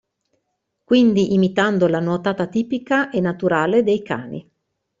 Quindi 0.83 1.35
imitando 1.35 1.87
la 1.87 1.99
nuotata 1.99 2.47
tipica 2.47 3.11
e 3.11 3.19
naturale 3.21 3.83
dei 3.83 4.01
cani. 4.01 4.49